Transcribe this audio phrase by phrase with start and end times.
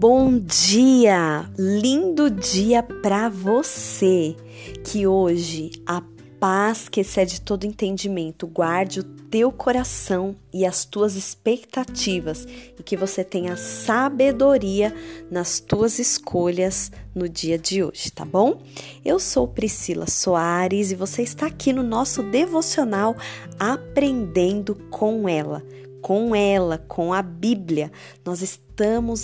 [0.00, 1.50] Bom dia!
[1.58, 4.36] Lindo dia para você!
[4.84, 6.00] Que hoje a
[6.38, 12.46] paz que excede todo entendimento guarde o teu coração e as tuas expectativas
[12.78, 14.94] e que você tenha sabedoria
[15.28, 18.62] nas tuas escolhas no dia de hoje, tá bom?
[19.04, 23.16] Eu sou Priscila Soares e você está aqui no nosso devocional
[23.58, 25.60] Aprendendo com ela
[26.00, 27.90] com ela, com a Bíblia.
[28.24, 28.67] Nós estamos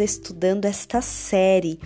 [0.00, 1.78] estudando esta série.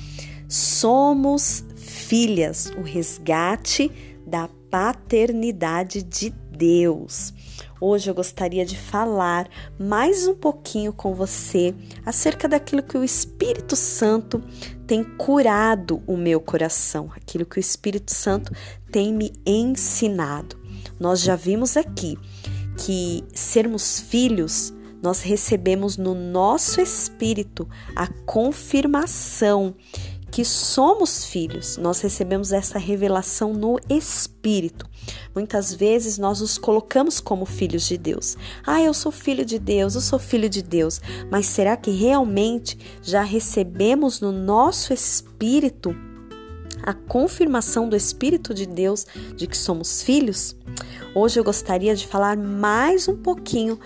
[0.48, 3.90] Somos filhas, o resgate
[4.26, 7.32] da paternidade de Deus.
[7.80, 9.48] Hoje eu gostaria de falar
[9.78, 14.42] mais um pouquinho com você acerca daquilo que o Espírito Santo
[14.86, 18.52] tem curado o meu coração, aquilo que o Espírito Santo
[18.90, 20.56] tem me ensinado.
[20.98, 22.16] Nós já vimos aqui
[22.78, 24.72] que sermos filhos
[25.06, 29.76] nós recebemos no nosso espírito a confirmação
[30.32, 31.76] que somos filhos.
[31.76, 34.84] Nós recebemos essa revelação no espírito.
[35.32, 38.36] Muitas vezes nós nos colocamos como filhos de Deus.
[38.66, 41.00] Ah, eu sou filho de Deus, eu sou filho de Deus.
[41.30, 45.94] Mas será que realmente já recebemos no nosso espírito
[46.82, 50.56] a confirmação do Espírito de Deus de que somos filhos?
[51.14, 53.78] Hoje eu gostaria de falar mais um pouquinho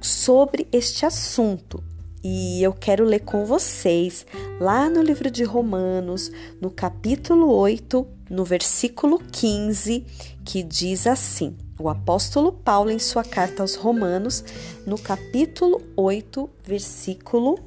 [0.00, 1.82] sobre este assunto.
[2.22, 4.26] E eu quero ler com vocês
[4.60, 10.04] lá no livro de Romanos, no capítulo 8, no versículo 15,
[10.44, 14.44] que diz assim: o apóstolo Paulo, em sua carta aos Romanos,
[14.84, 17.58] no capítulo 8, versículo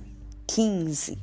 [0.48, 1.18] 15.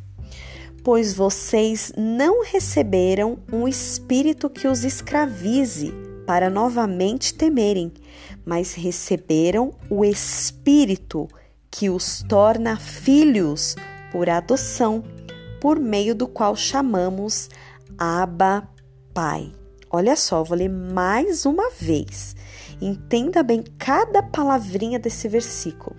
[0.83, 5.93] Pois vocês não receberam um espírito que os escravize
[6.27, 7.93] para novamente temerem,
[8.49, 11.29] mas receberam o Espírito
[11.71, 13.77] que os torna filhos
[14.11, 15.05] por adoção,
[15.61, 17.51] por meio do qual chamamos
[17.99, 18.67] Abba
[19.13, 19.53] Pai.
[19.91, 22.35] Olha só, vou ler mais uma vez.
[22.81, 25.95] Entenda bem cada palavrinha desse versículo.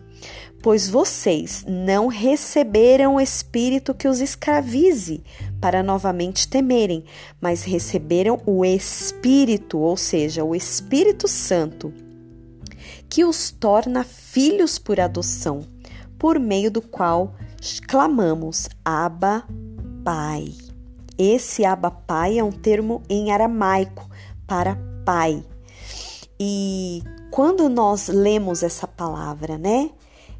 [0.59, 5.23] Pois vocês não receberam o espírito que os escravize
[5.61, 7.03] para novamente temerem,
[7.39, 11.93] mas receberam o Espírito, ou seja, o Espírito Santo,
[13.09, 15.61] que os torna filhos por adoção,
[16.17, 17.33] por meio do qual
[17.87, 19.43] clamamos Abba,
[20.03, 20.53] Pai.
[21.17, 24.09] Esse Abba Pai é um termo em aramaico
[24.47, 25.43] para pai.
[26.39, 29.89] E quando nós lemos essa palavra, né,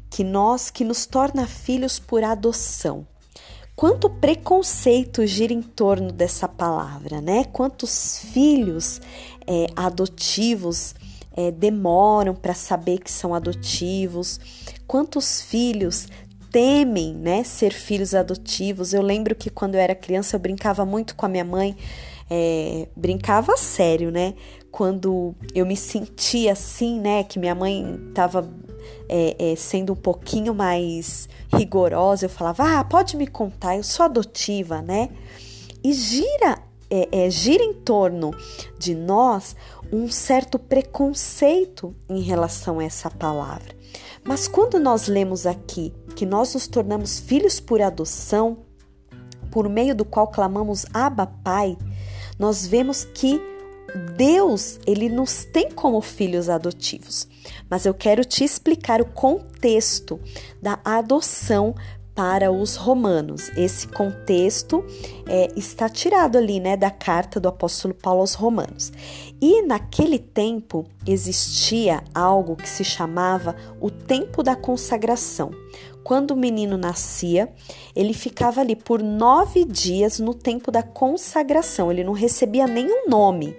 [0.08, 3.06] que nós que nos torna filhos por adoção,
[3.76, 7.44] quanto preconceito gira em torno dessa palavra, né?
[7.44, 9.00] Quantos filhos
[9.46, 10.94] é, adotivos
[11.40, 14.38] é, demoram para saber que são adotivos,
[14.86, 16.06] quantos filhos
[16.50, 18.92] temem, né, ser filhos adotivos.
[18.92, 21.76] Eu lembro que quando eu era criança eu brincava muito com a minha mãe,
[22.28, 24.34] é, brincava sério, né?
[24.70, 28.48] Quando eu me sentia assim, né, que minha mãe estava
[29.08, 34.04] é, é, sendo um pouquinho mais rigorosa, eu falava, ah, pode me contar, eu sou
[34.04, 35.08] adotiva, né?
[35.82, 38.32] E gira, é, é, gira em torno
[38.78, 39.56] de nós
[39.92, 43.74] um certo preconceito em relação a essa palavra.
[44.24, 48.58] Mas quando nós lemos aqui que nós nos tornamos filhos por adoção,
[49.50, 51.76] por meio do qual clamamos Abba Pai,
[52.38, 53.40] nós vemos que
[54.16, 57.26] Deus, ele nos tem como filhos adotivos.
[57.68, 60.20] Mas eu quero te explicar o contexto
[60.62, 61.74] da adoção
[62.20, 63.50] para os romanos.
[63.56, 64.84] Esse contexto
[65.26, 68.92] é, está tirado ali, né, da carta do apóstolo Paulo aos romanos.
[69.40, 75.50] E naquele tempo existia algo que se chamava o tempo da consagração.
[76.04, 77.50] Quando o menino nascia,
[77.96, 83.56] ele ficava ali por nove dias no tempo da consagração, ele não recebia nenhum nome.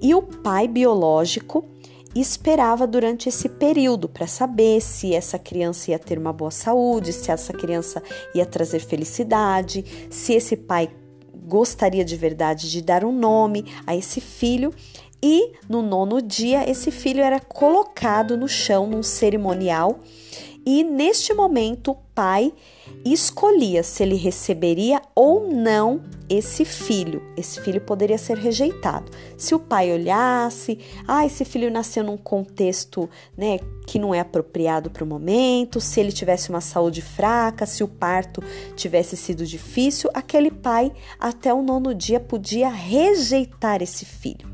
[0.00, 1.64] E o pai biológico
[2.14, 7.30] esperava durante esse período para saber se essa criança ia ter uma boa saúde, se
[7.30, 8.02] essa criança
[8.34, 10.90] ia trazer felicidade, se esse pai
[11.46, 14.72] gostaria de verdade de dar um nome a esse filho.
[15.22, 20.00] E no nono dia, esse filho era colocado no chão num cerimonial
[20.64, 22.52] e neste momento o pai
[23.04, 27.22] escolhia se ele receberia ou não esse filho.
[27.36, 29.10] Esse filho poderia ser rejeitado.
[29.36, 34.90] Se o pai olhasse, ah, esse filho nasceu num contexto, né, que não é apropriado
[34.90, 38.42] para o momento, se ele tivesse uma saúde fraca, se o parto
[38.76, 44.51] tivesse sido difícil, aquele pai até o nono dia podia rejeitar esse filho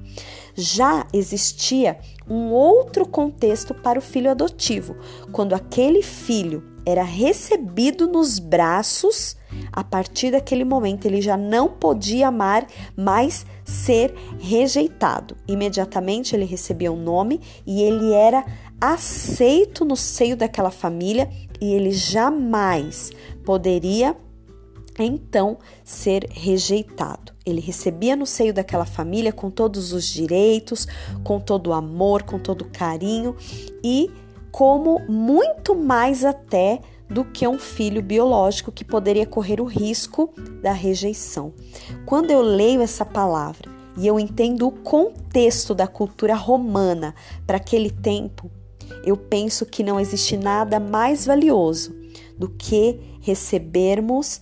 [0.54, 1.98] já existia
[2.28, 4.96] um outro contexto para o filho adotivo,
[5.32, 9.36] quando aquele filho era recebido nos braços
[9.72, 12.66] a partir daquele momento ele já não podia amar,
[12.96, 15.36] mas ser rejeitado.
[15.46, 18.44] Imediatamente ele recebia um nome e ele era
[18.80, 21.28] aceito no seio daquela família
[21.60, 23.10] e ele jamais
[23.44, 24.16] poderia
[25.04, 27.32] então ser rejeitado.
[27.44, 30.86] Ele recebia no seio daquela família com todos os direitos,
[31.24, 33.36] com todo o amor, com todo o carinho
[33.82, 34.10] e
[34.50, 40.72] como muito mais até do que um filho biológico que poderia correr o risco da
[40.72, 41.52] rejeição.
[42.04, 47.14] Quando eu leio essa palavra e eu entendo o contexto da cultura romana
[47.46, 48.50] para aquele tempo,
[49.04, 51.96] eu penso que não existe nada mais valioso
[52.36, 54.40] do que recebermos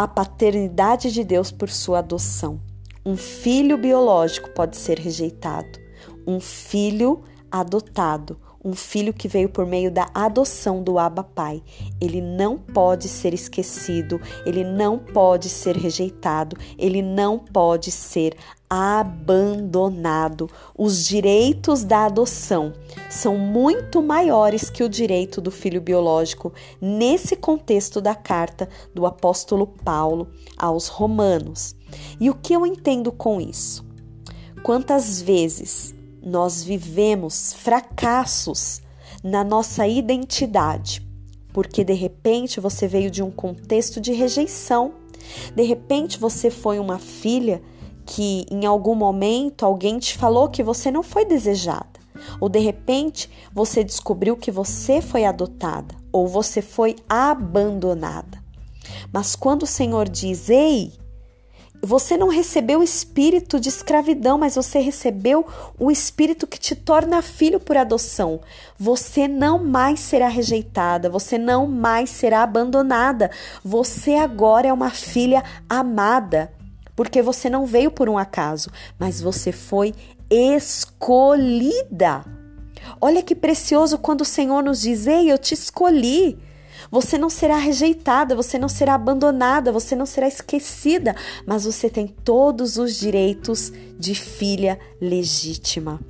[0.00, 2.60] a paternidade de Deus por sua adoção.
[3.04, 5.76] Um filho biológico pode ser rejeitado,
[6.24, 11.62] um filho adotado, um filho que veio por meio da adoção do Abba Pai.
[12.00, 18.36] Ele não pode ser esquecido, ele não pode ser rejeitado, ele não pode ser
[18.68, 20.50] abandonado.
[20.76, 22.72] Os direitos da adoção
[23.08, 29.66] são muito maiores que o direito do filho biológico nesse contexto da carta do apóstolo
[29.66, 31.74] Paulo aos Romanos.
[32.20, 33.86] E o que eu entendo com isso?
[34.62, 38.80] Quantas vezes nós vivemos fracassos
[39.22, 41.06] na nossa identidade,
[41.52, 44.92] porque de repente você veio de um contexto de rejeição,
[45.54, 47.62] de repente você foi uma filha
[48.06, 51.98] que em algum momento alguém te falou que você não foi desejada,
[52.40, 58.42] ou de repente você descobriu que você foi adotada ou você foi abandonada.
[59.12, 60.92] Mas quando o Senhor diz: Ei,
[61.80, 65.46] você não recebeu o espírito de escravidão, mas você recebeu
[65.78, 68.40] o espírito que te torna filho por adoção.
[68.78, 73.30] Você não mais será rejeitada, você não mais será abandonada.
[73.64, 76.52] Você agora é uma filha amada,
[76.96, 79.94] porque você não veio por um acaso, mas você foi
[80.28, 82.24] escolhida.
[83.00, 86.38] Olha que precioso quando o Senhor nos diz: Ei, eu te escolhi.
[86.90, 91.14] Você não será rejeitada, você não será abandonada, você não será esquecida,
[91.46, 96.00] mas você tem todos os direitos de filha legítima.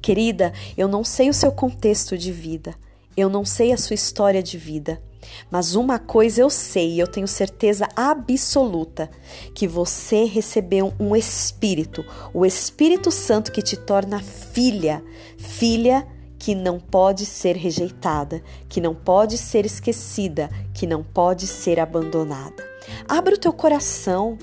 [0.00, 2.74] Querida, eu não sei o seu contexto de vida,
[3.16, 5.02] eu não sei a sua história de vida,
[5.50, 9.10] mas uma coisa eu sei, eu tenho certeza absoluta
[9.54, 15.04] que você recebeu um espírito, o Espírito Santo que te torna filha,
[15.36, 16.06] filha
[16.40, 22.66] que não pode ser rejeitada, que não pode ser esquecida, que não pode ser abandonada.
[23.06, 24.38] Abra o teu coração,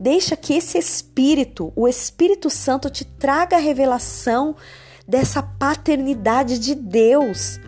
[0.00, 4.56] deixa que esse Espírito, o Espírito Santo, te traga a revelação
[5.06, 7.60] dessa paternidade de Deus.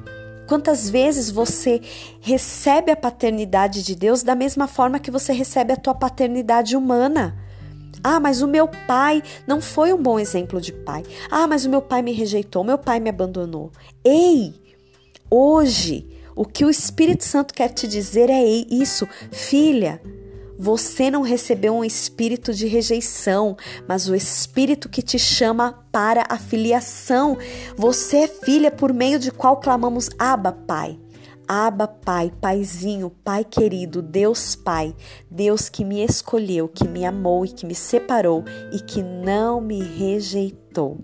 [0.49, 1.83] Quantas vezes você
[2.23, 7.39] recebe a paternidade de Deus da mesma forma que você recebe a tua paternidade humana?
[8.03, 11.03] Ah, mas o meu pai não foi um bom exemplo de pai.
[11.31, 13.71] Ah, mas o meu pai me rejeitou, meu pai me abandonou.
[14.05, 14.55] Ei,
[15.31, 20.01] hoje, o que o Espírito Santo quer te dizer é isso, filha.
[20.59, 23.57] Você não recebeu um espírito de rejeição,
[23.89, 27.37] mas o espírito que te chama para a filiação.
[27.77, 30.99] Você é filha por meio de qual clamamos Abba, Pai.
[31.47, 34.95] Aba Pai, Paizinho, Pai querido, Deus Pai,
[35.31, 39.83] Deus que me escolheu, que me amou e que me separou e que não me
[39.83, 40.99] rejeitou.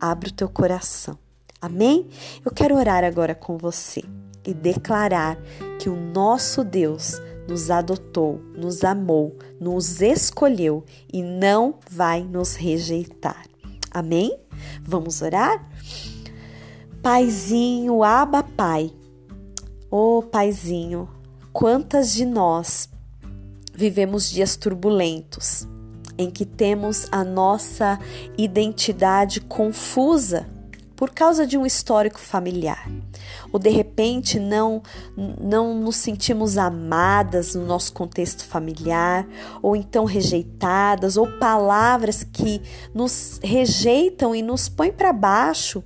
[0.00, 1.18] Abre o teu coração.
[1.60, 2.08] Amém?
[2.44, 4.02] Eu quero orar agora com você
[4.44, 5.38] e declarar
[5.78, 13.46] que o nosso Deus nos adotou, nos amou, nos escolheu e não vai nos rejeitar.
[13.90, 14.36] Amém?
[14.82, 15.68] Vamos orar?
[17.02, 18.92] Paizinho, Aba Pai,
[19.94, 21.06] Ô oh, Paizinho,
[21.52, 22.88] quantas de nós
[23.74, 25.68] vivemos dias turbulentos
[26.16, 28.00] em que temos a nossa
[28.38, 30.48] identidade confusa
[30.96, 32.90] por causa de um histórico familiar.
[33.52, 34.82] Ou de repente não
[35.14, 39.28] não nos sentimos amadas no nosso contexto familiar,
[39.60, 42.62] ou então rejeitadas, ou palavras que
[42.94, 45.84] nos rejeitam e nos põem para baixo.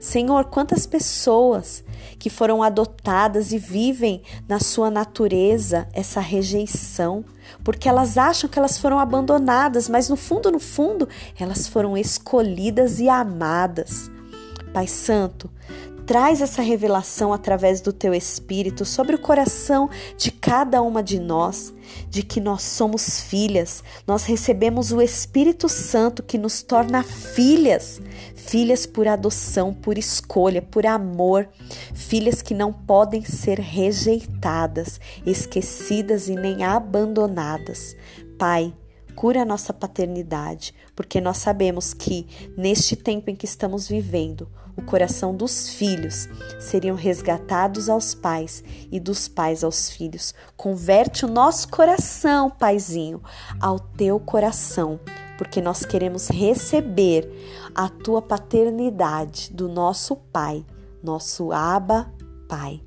[0.00, 1.82] Senhor, quantas pessoas
[2.18, 7.24] que foram adotadas e vivem na sua natureza essa rejeição,
[7.64, 13.00] porque elas acham que elas foram abandonadas, mas no fundo, no fundo, elas foram escolhidas
[13.00, 14.10] e amadas.
[14.72, 15.50] Pai Santo,
[16.08, 21.74] traz essa revelação através do teu espírito sobre o coração de cada uma de nós,
[22.08, 28.00] de que nós somos filhas, nós recebemos o Espírito Santo que nos torna filhas,
[28.34, 31.46] filhas por adoção, por escolha, por amor,
[31.92, 37.94] filhas que não podem ser rejeitadas, esquecidas e nem abandonadas.
[38.38, 38.72] Pai,
[39.18, 42.24] cura a nossa paternidade, porque nós sabemos que
[42.56, 46.28] neste tempo em que estamos vivendo, o coração dos filhos
[46.60, 50.32] seriam resgatados aos pais e dos pais aos filhos.
[50.56, 53.20] Converte o nosso coração, Paizinho,
[53.60, 55.00] ao teu coração,
[55.36, 57.28] porque nós queremos receber
[57.74, 60.64] a tua paternidade do nosso Pai,
[61.02, 62.08] nosso Abba
[62.48, 62.80] Pai.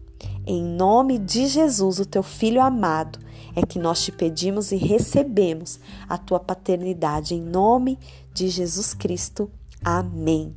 [0.48, 3.20] Em nome de Jesus, o teu filho amado,
[3.56, 7.98] é que nós te pedimos e recebemos a tua paternidade em nome
[8.34, 9.50] de Jesus Cristo.
[9.84, 10.56] Amém.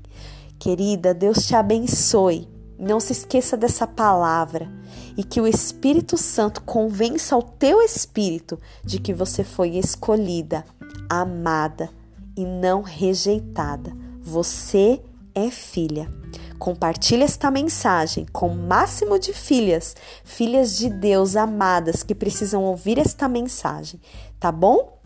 [0.58, 2.48] Querida, Deus te abençoe.
[2.78, 4.68] Não se esqueça dessa palavra
[5.16, 10.64] e que o Espírito Santo convença o teu espírito de que você foi escolhida,
[11.08, 11.88] amada
[12.36, 13.96] e não rejeitada.
[14.20, 15.00] Você
[15.34, 16.23] é filha.
[16.58, 19.94] Compartilhe esta mensagem com o máximo de filhas,
[20.24, 24.00] filhas de Deus amadas que precisam ouvir esta mensagem,
[24.38, 24.98] tá bom?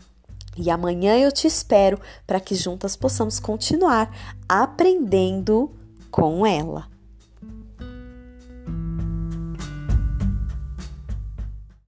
[0.57, 4.13] E amanhã eu te espero para que juntas possamos continuar
[4.47, 5.71] aprendendo
[6.11, 6.87] com ela.